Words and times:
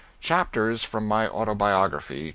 CHAPTERS 0.19 0.83
FROM 0.83 1.07
MY 1.07 1.27
AUTOBIOGRAPHY. 1.27 2.29